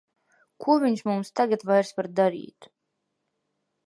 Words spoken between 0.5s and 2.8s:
Ko viņš mums tagad vairs var darīt!